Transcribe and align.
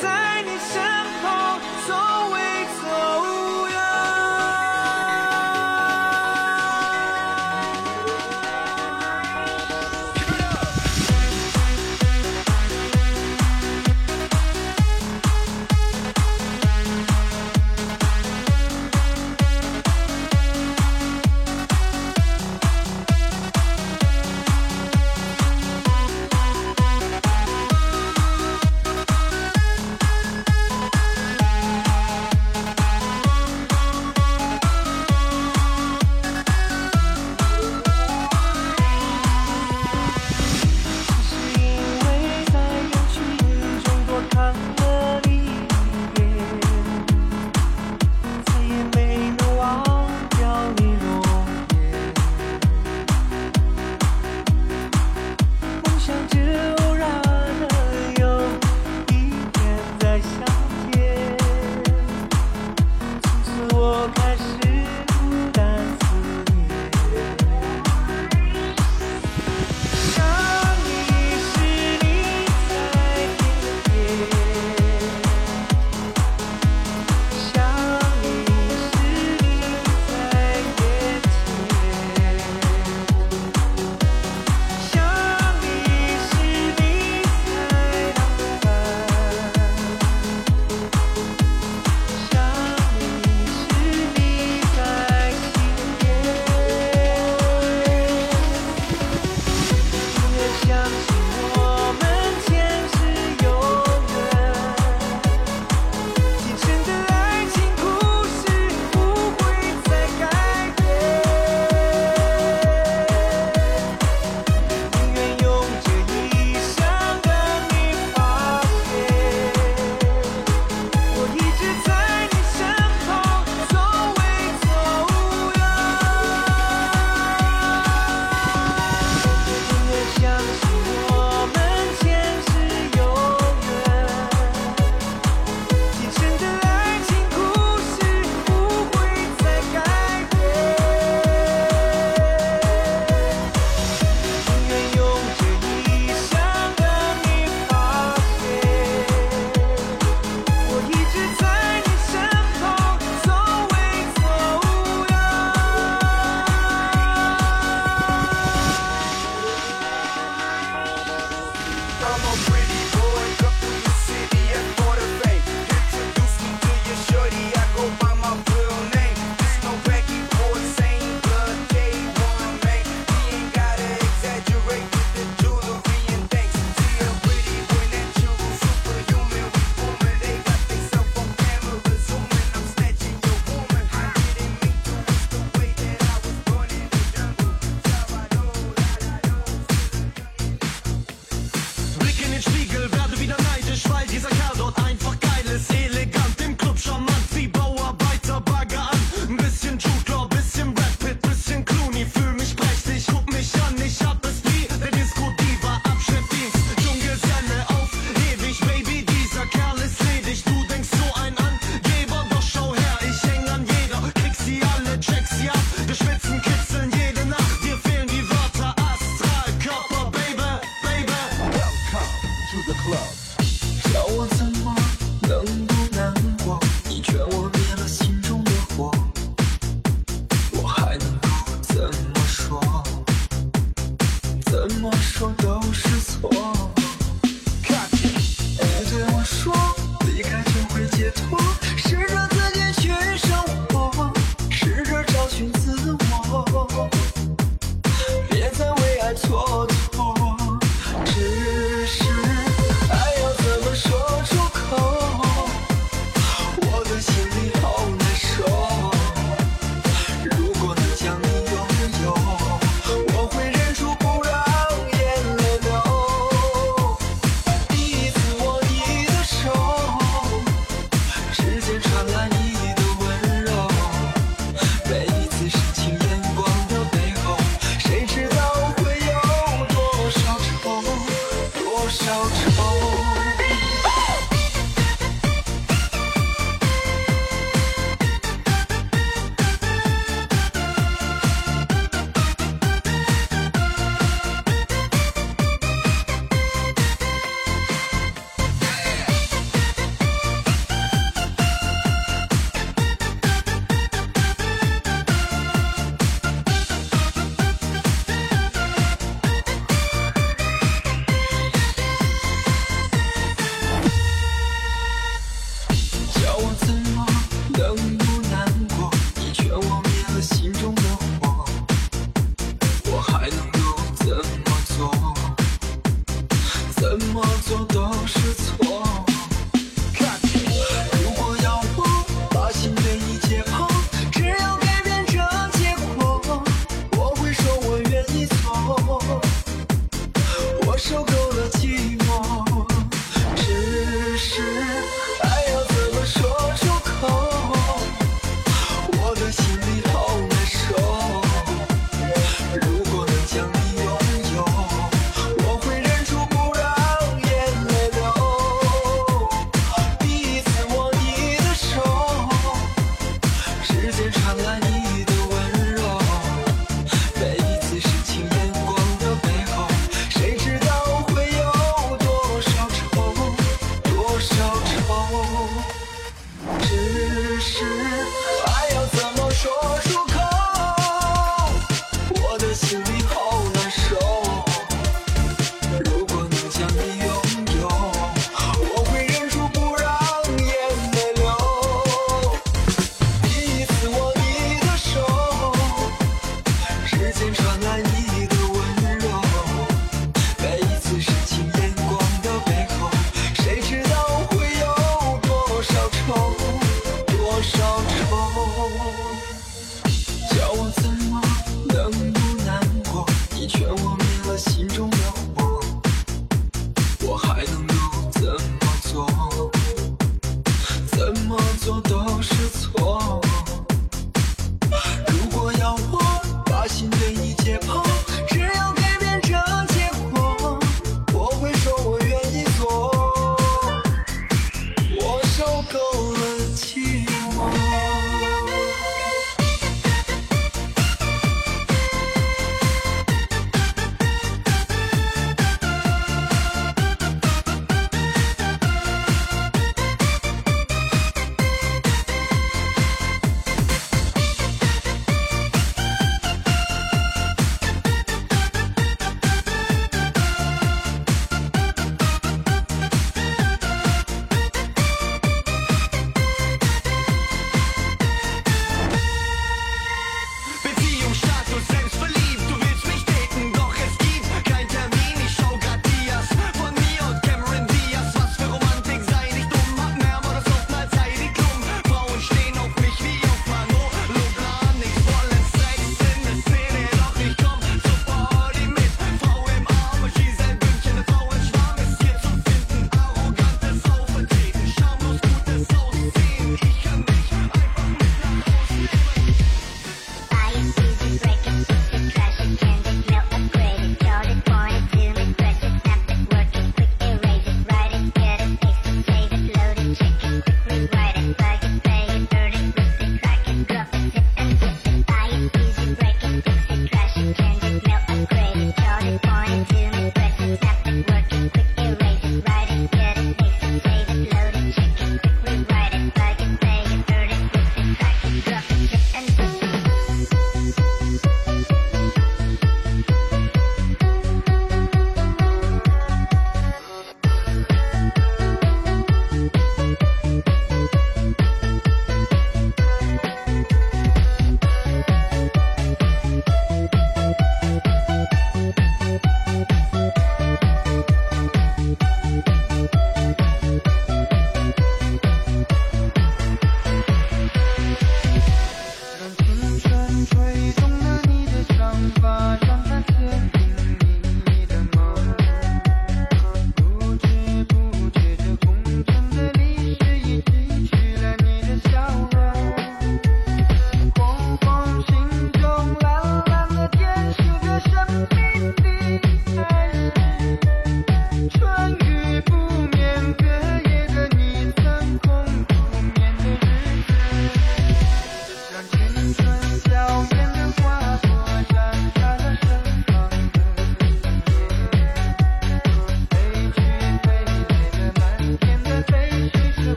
time. 0.00 0.37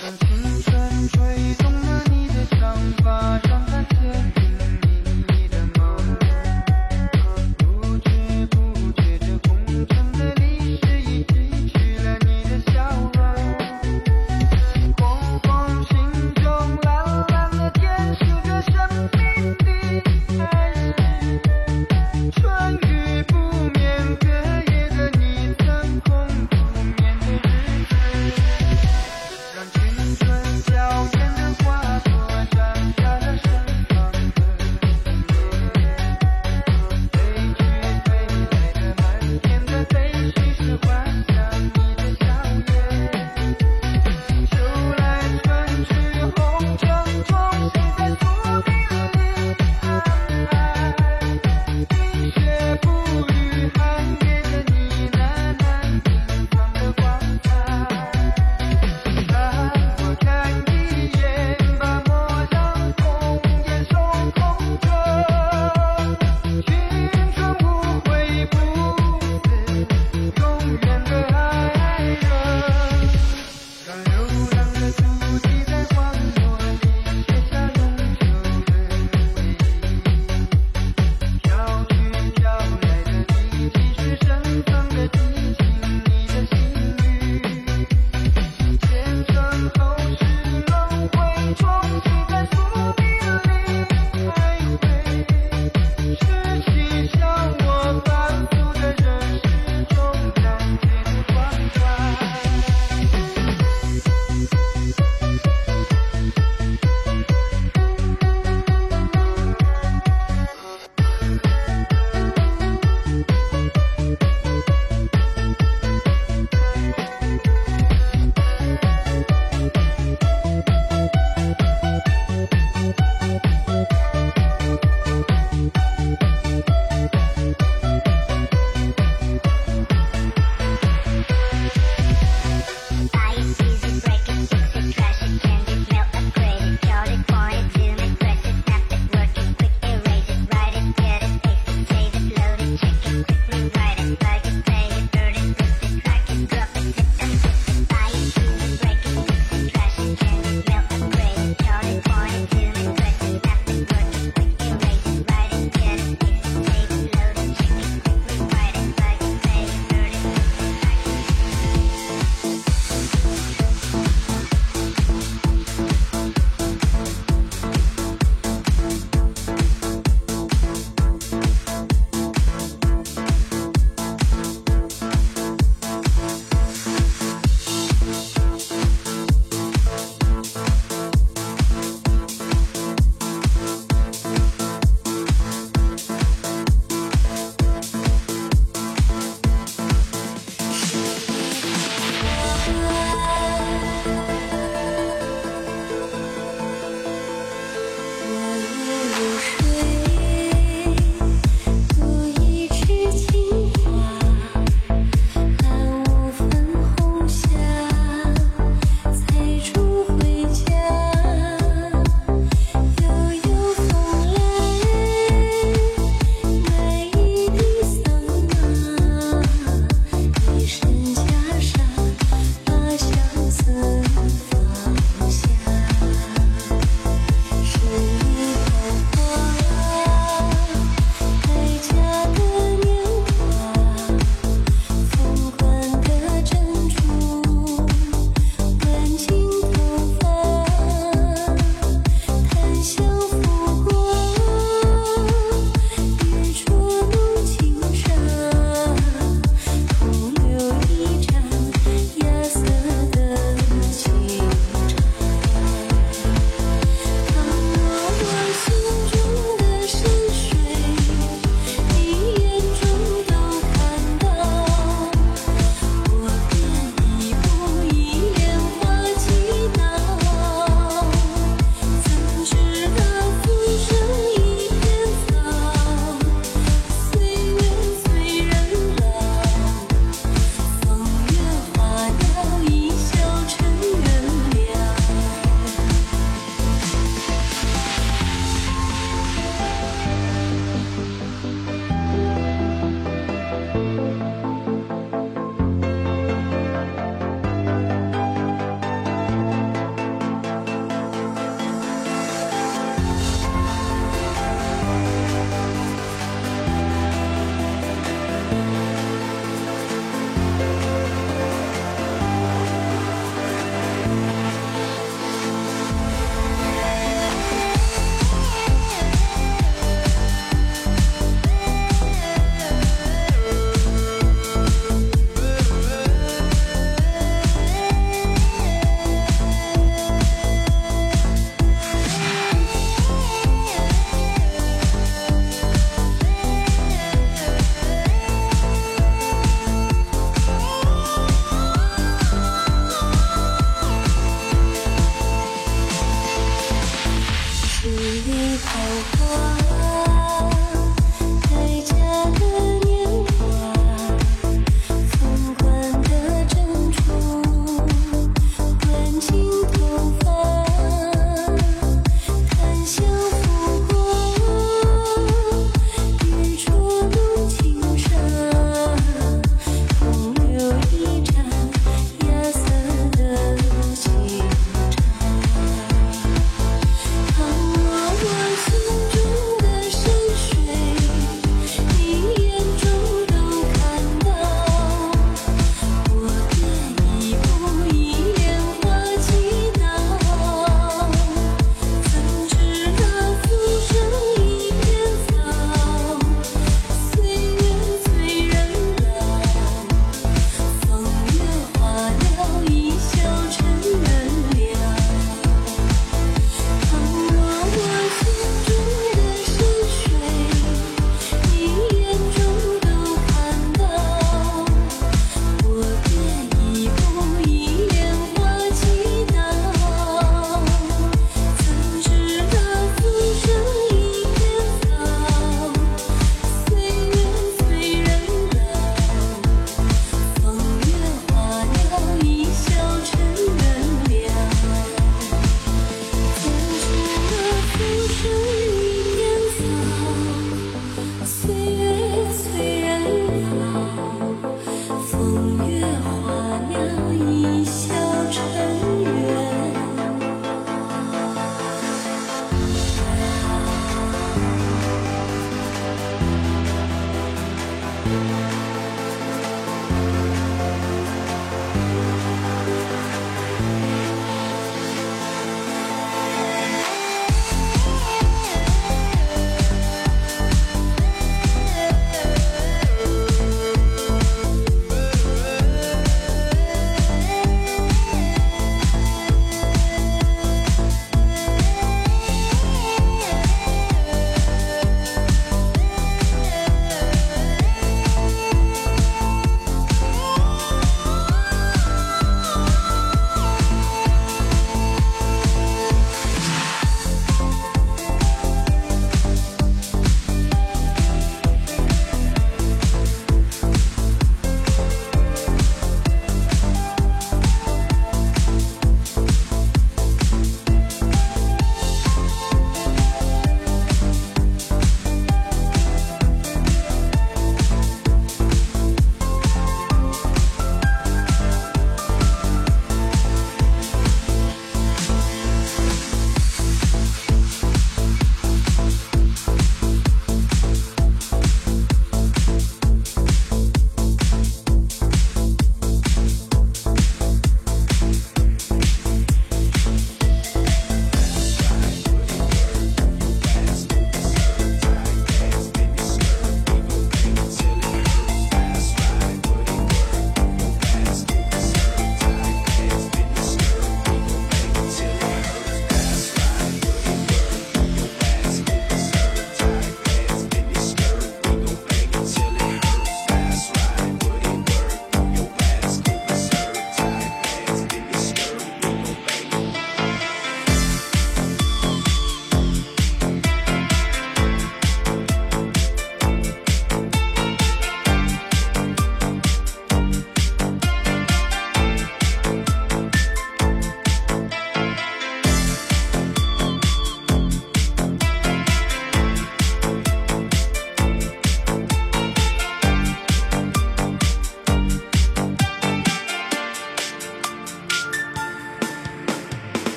Gracias. 0.00 0.33